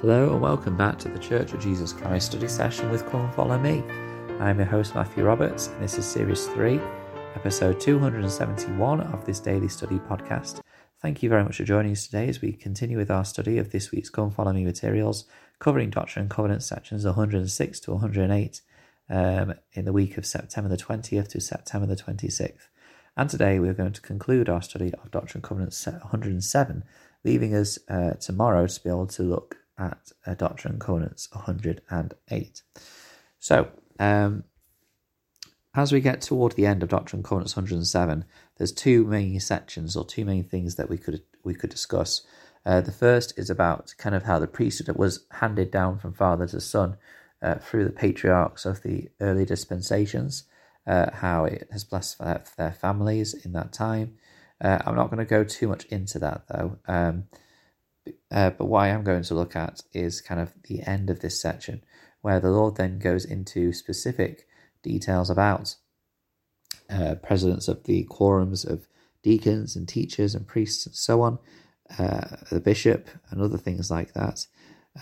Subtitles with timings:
[0.00, 3.58] Hello and welcome back to the Church of Jesus Christ study session with Come Follow
[3.58, 3.84] Me.
[4.40, 6.80] I'm your host Matthew Roberts, and this is Series 3,
[7.34, 10.62] episode 271 of this daily study podcast.
[11.02, 13.72] Thank you very much for joining us today as we continue with our study of
[13.72, 15.26] this week's Come Follow Me materials,
[15.58, 18.62] covering Doctrine and Covenants sections 106 to 108
[19.10, 22.68] um, in the week of September the 20th to September the 26th.
[23.18, 26.84] And today we're going to conclude our study of Doctrine and Covenants 107,
[27.22, 32.62] leaving us uh, tomorrow to be able to look at Doctrine and Covenants 108.
[33.38, 34.44] So, um,
[35.74, 38.24] as we get toward the end of Doctrine and Covenants 107,
[38.56, 42.22] there's two main sections or two main things that we could we could discuss.
[42.66, 46.46] Uh, the first is about kind of how the priesthood was handed down from father
[46.46, 46.96] to son
[47.40, 50.44] uh, through the patriarchs of the early dispensations,
[50.86, 54.14] uh, how it has blessed their, their families in that time.
[54.60, 56.78] Uh, I'm not going to go too much into that though.
[56.86, 57.24] Um,
[58.30, 61.20] uh, but what I am going to look at is kind of the end of
[61.20, 61.82] this section,
[62.20, 64.46] where the Lord then goes into specific
[64.82, 65.76] details about
[66.88, 68.88] uh, presidents of the quorums of
[69.22, 71.38] deacons and teachers and priests and so on,
[71.98, 74.46] uh, the bishop and other things like that.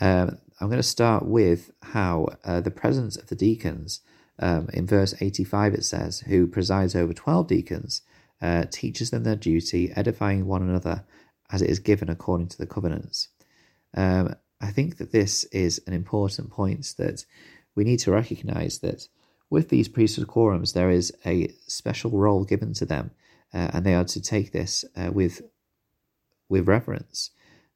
[0.00, 4.00] Um, I'm going to start with how uh, the presence of the deacons,
[4.38, 8.02] um, in verse 85 it says, who presides over 12 deacons,
[8.40, 11.04] uh, teaches them their duty, edifying one another
[11.50, 13.28] as it is given according to the covenants.
[13.94, 17.24] Um, I think that this is an important point that
[17.74, 19.08] we need to recognize that
[19.50, 23.12] with these priesthood quorums, there is a special role given to them,
[23.54, 25.42] uh, and they are to take this uh, with
[26.48, 27.30] with reverence.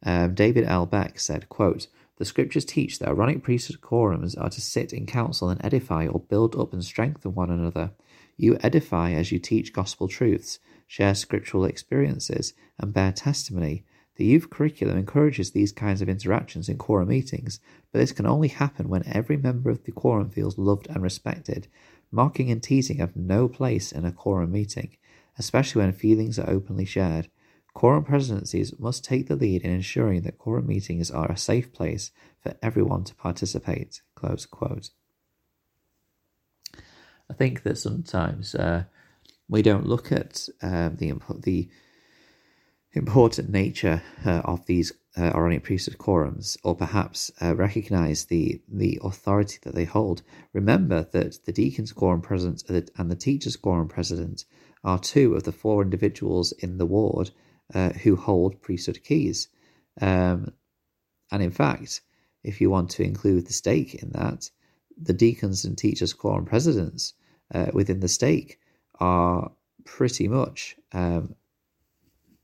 [0.05, 0.87] Um, David L.
[0.87, 5.49] Beck said, quote, The scriptures teach that Aaronic priesthood quorums are to sit in council
[5.49, 7.93] and edify or build up and strengthen one another.
[8.37, 10.59] You edify as you teach gospel truths,
[10.93, 13.83] share scriptural experiences, and bear testimony.
[14.17, 18.49] The youth curriculum encourages these kinds of interactions in quorum meetings, but this can only
[18.49, 21.67] happen when every member of the quorum feels loved and respected.
[22.11, 24.99] Mocking and teasing have no place in a quorum meeting,
[25.39, 27.31] especially when feelings are openly shared.
[27.73, 32.11] Quorum presidencies must take the lead in ensuring that quorum meetings are a safe place
[32.43, 34.03] for everyone to participate.
[34.23, 34.37] I
[37.35, 38.85] think that sometimes uh,
[39.53, 41.69] we don't look at uh, the the
[42.95, 48.99] important nature uh, of these uh, Aaronic priesthood quorums, or perhaps uh, recognize the the
[49.05, 50.23] authority that they hold.
[50.55, 54.47] Remember that the deacon's quorum president and the teacher's quorum president
[54.85, 57.31] are two of the four individuals in the ward
[57.75, 59.49] uh, who hold priesthood keys.
[60.01, 60.55] Um,
[61.31, 62.01] and in fact,
[62.43, 64.51] if you want to include the stake in that,
[65.01, 67.13] the deacons and teachers quorum presidents
[67.55, 68.59] uh, within the stake
[69.03, 69.51] are
[69.85, 71.35] pretty much um,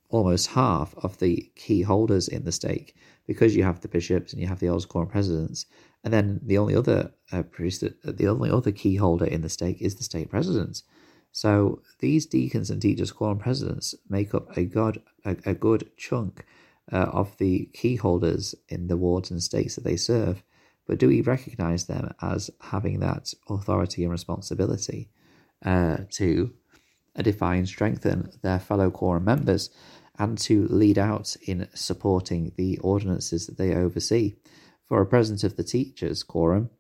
[0.08, 2.96] almost half of the key holders in the stake
[3.28, 5.66] because you have the bishops and you have the old quorum presidents,
[6.02, 9.80] and then the only other uh, priest, the only other key holder in the stake
[9.80, 10.82] is the stake president.
[11.30, 16.44] So these deacons and teachers quorum presidents make up a good a, a good chunk
[16.90, 20.42] uh, of the key holders in the wards and stakes that they serve.
[20.86, 25.10] But do we recognize them as having that authority and responsibility
[25.64, 26.52] uh, to
[27.16, 29.70] edify and strengthen their fellow quorum members
[30.18, 34.34] and to lead out in supporting the ordinances that they oversee?
[34.86, 36.70] For a president of the teachers' quorum,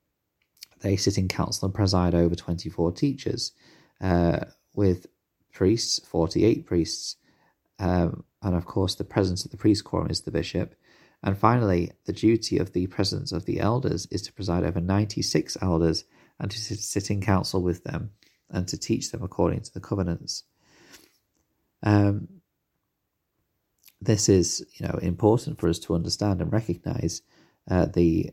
[0.80, 3.52] they sit in council and preside over 24 teachers,
[4.00, 4.40] uh,
[4.74, 5.06] with
[5.52, 7.16] priests, 48 priests,
[7.78, 10.74] um, and of course, the presence of the priest quorum is the bishop.
[11.22, 15.56] And finally, the duty of the presence of the elders is to preside over 96
[15.60, 16.04] elders
[16.38, 18.10] and to sit in council with them
[18.50, 20.44] and to teach them according to the covenants.
[21.82, 22.28] Um,
[24.00, 27.22] this is, you know, important for us to understand and recognize
[27.70, 28.30] uh, the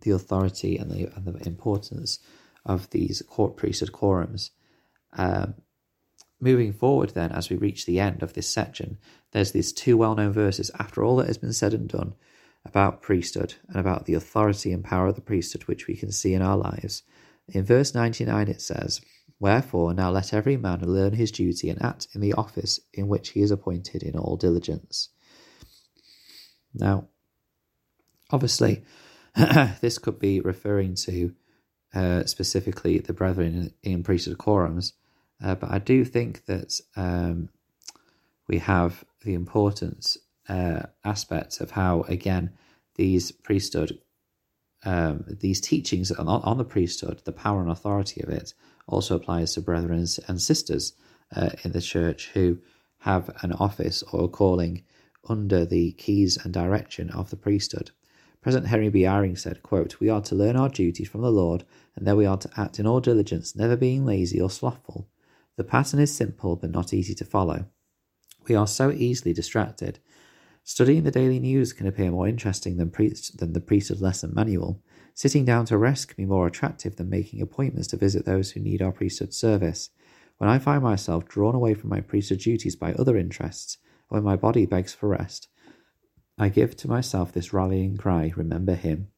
[0.00, 2.18] the authority and the, and the importance
[2.66, 4.50] of these court priesthood quorums.
[5.14, 5.54] Um,
[6.40, 8.98] moving forward, then, as we reach the end of this section,
[9.32, 12.14] there's these two well known verses after all that has been said and done
[12.64, 16.34] about priesthood and about the authority and power of the priesthood, which we can see
[16.34, 17.02] in our lives.
[17.48, 19.00] In verse 99, it says,
[19.44, 23.28] Wherefore now let every man learn his duty and act in the office in which
[23.32, 25.10] he is appointed in all diligence.
[26.72, 27.08] Now,
[28.30, 28.84] obviously,
[29.82, 31.34] this could be referring to
[31.94, 34.94] uh, specifically the brethren in, priesthood quorums,
[35.44, 37.50] uh, but I do think that um,
[38.48, 40.16] we have the important
[40.48, 42.50] uh, aspects of how, again,
[42.94, 43.98] these priesthood,
[44.84, 48.54] um, these teachings on, on, the priesthood, the power and authority of it,
[48.86, 50.92] also applies to brethren and sisters
[51.34, 52.58] uh, in the church who
[52.98, 54.82] have an office or a calling
[55.28, 57.90] under the keys and direction of the priesthood.
[58.42, 59.00] President Henry B.
[59.02, 61.64] Eyring said, quote, We are to learn our duty from the Lord,
[61.96, 65.08] and then we are to act in all diligence, never being lazy or slothful.
[65.56, 67.66] The pattern is simple, but not easy to follow.
[68.46, 69.98] We are so easily distracted.
[70.66, 74.82] Studying the daily news can appear more interesting than, pre- than the priesthood lesson manual.
[75.12, 78.60] Sitting down to rest can be more attractive than making appointments to visit those who
[78.60, 79.90] need our priesthood service.
[80.38, 83.76] When I find myself drawn away from my priesthood duties by other interests,
[84.08, 85.48] when my body begs for rest,
[86.38, 89.08] I give to myself this rallying cry Remember Him.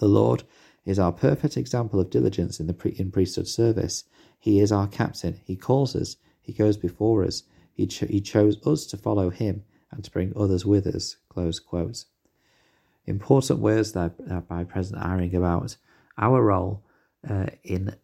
[0.00, 0.42] The Lord
[0.84, 4.04] is our perfect example of diligence in the in priesthood service.
[4.38, 5.40] He is our captain.
[5.44, 6.16] He calls us.
[6.42, 7.44] He goes before us.
[7.72, 11.16] He, cho- he chose us to follow Him and to bring others with us.
[13.06, 15.76] Important words there uh, by President Eyring about
[16.18, 16.82] our role
[17.28, 17.94] uh, in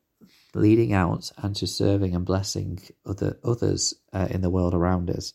[0.55, 5.35] leading out and to serving and blessing other others uh, in the world around us.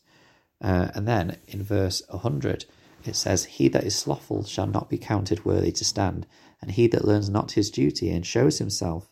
[0.60, 2.64] Uh, and then in verse 100,
[3.04, 6.26] it says, He that is slothful shall not be counted worthy to stand,
[6.60, 9.10] and he that learns not his duty and shows himself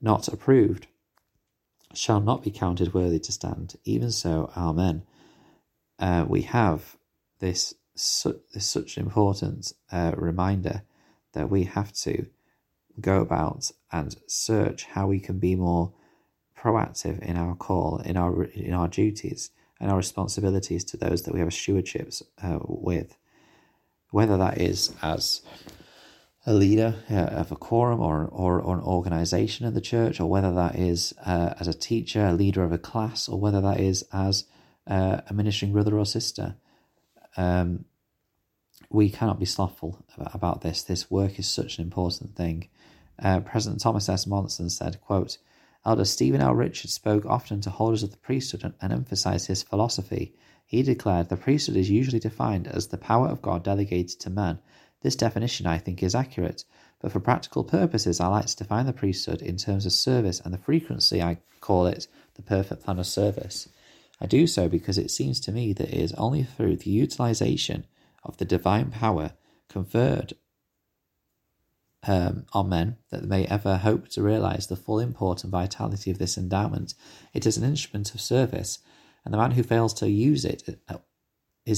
[0.00, 0.86] not approved
[1.94, 3.76] shall not be counted worthy to stand.
[3.84, 5.02] Even so, Amen.
[5.98, 6.96] Uh, we have
[7.38, 10.82] this, su- this such important uh, reminder
[11.32, 12.26] that we have to
[13.00, 15.92] go about and search how we can be more
[16.56, 19.50] proactive in our call, in our in our duties,
[19.80, 23.16] and our responsibilities to those that we have stewardships uh, with,
[24.10, 25.42] whether that is as
[26.46, 30.26] a leader uh, of a quorum or, or, or, an organization in the church, or
[30.26, 33.78] whether that is uh, as a teacher, a leader of a class, or whether that
[33.78, 34.44] is as
[34.86, 36.56] uh, a ministering brother or sister.
[37.36, 37.84] Um,
[38.90, 40.82] we cannot be slothful about this.
[40.82, 42.68] This work is such an important thing.
[43.18, 44.26] Uh, President Thomas S.
[44.26, 45.38] Monson said, quote,
[45.84, 46.54] Elder Stephen L.
[46.54, 50.34] Richards spoke often to holders of the priesthood and emphasized his philosophy.
[50.64, 54.58] He declared the priesthood is usually defined as the power of God delegated to man.
[55.02, 56.64] This definition, I think, is accurate,
[57.00, 60.54] but for practical purposes, I like to define the priesthood in terms of service and
[60.54, 63.68] the frequency, I call it the perfect plan of service.
[64.22, 67.86] I do so because it seems to me that it is only through the utilization
[68.22, 69.32] of the divine power
[69.68, 70.34] conferred
[72.06, 76.12] um, on men that they may ever hope to realize the full import and vitality
[76.12, 76.94] of this endowment.
[77.34, 78.78] It is an instrument of service,
[79.24, 80.98] and the man who fails to use it uh,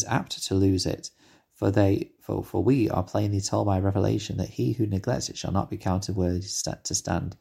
[0.06, 1.10] apt to lose it.
[1.54, 5.38] For they, for, for we are plainly told by revelation that he who neglects it
[5.38, 7.36] shall not be counted worthy to stand.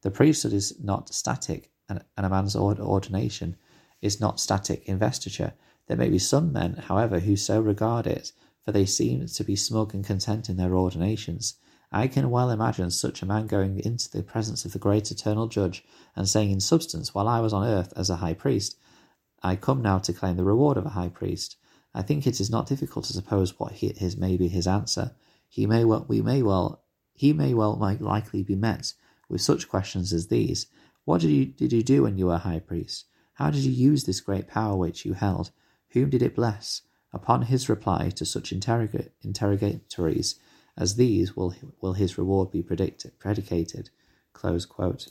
[0.00, 3.56] The priesthood is not static, and, and a man's ordination
[4.00, 5.54] is not static investiture.
[5.86, 8.32] There may be some men, however, who so regard it,
[8.64, 11.54] for they seem to be smug and content in their ordinations.
[11.90, 15.46] I can well imagine such a man going into the presence of the great eternal
[15.46, 15.84] judge
[16.14, 18.76] and saying, in substance, while I was on earth as a high priest,
[19.42, 21.56] I come now to claim the reward of a high priest.
[21.94, 25.12] I think it is not difficult to suppose what his may be his answer.
[25.48, 26.82] He may well, we may well,
[27.14, 28.92] he may well might likely be met
[29.30, 30.66] with such questions as these:
[31.06, 33.06] What did you did you do when you were high priest?
[33.38, 35.52] How did you use this great power which you held?
[35.90, 36.82] Whom did it bless?
[37.12, 40.34] Upon his reply to such interrog- interrogatories
[40.76, 43.90] as these will will his reward be predicted, predicated.
[44.32, 45.08] Close quote.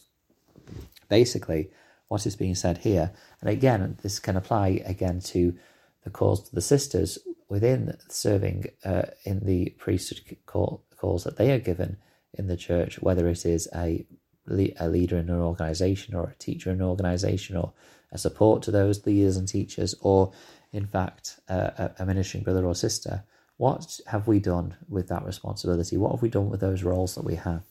[1.08, 1.72] Basically,
[2.10, 5.56] what is being said here, and again, this can apply again to
[6.04, 11.52] the calls to the sisters within serving uh, in the priesthood call, calls that they
[11.52, 11.96] are given
[12.34, 14.06] in the church, whether it is a
[14.50, 17.74] a leader in an organization or a teacher in an organization or
[18.12, 20.32] a support to those leaders and teachers, or
[20.72, 23.24] in fact, uh, a ministering brother or sister
[23.58, 25.98] what have we done with that responsibility?
[25.98, 27.64] What have we done with those roles that we have?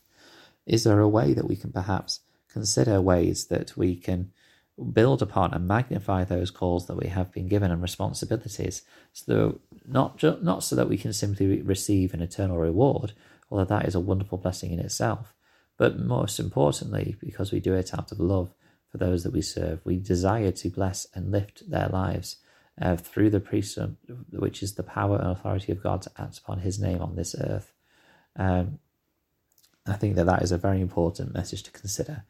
[0.66, 2.20] Is there a way that we can perhaps
[2.52, 4.32] consider ways that we can
[4.92, 10.18] build upon and magnify those calls that we have been given and responsibilities, so not
[10.18, 13.12] ju- not so that we can simply receive an eternal reward,
[13.48, 15.32] although that is a wonderful blessing in itself,
[15.78, 18.52] but most importantly, because we do it out of love
[18.96, 22.36] for those that we serve, we desire to bless and lift their lives
[22.80, 23.96] uh, through the priesthood,
[24.30, 27.34] which is the power and authority of God to act upon His name on this
[27.38, 27.72] earth.
[28.36, 28.78] Um,
[29.86, 32.24] I think that that is a very important message to consider.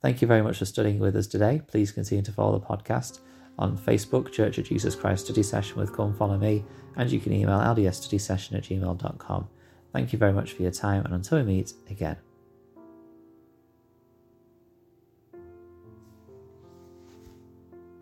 [0.00, 1.60] Thank you very much for studying with us today.
[1.66, 3.20] Please continue to follow the podcast
[3.58, 6.64] on Facebook, Church of Jesus Christ Study Session with Come Follow Me,
[6.96, 9.48] and you can email ldsstudysession at gmail.com.
[9.92, 12.29] Thank you very much for your time, and until we meet again.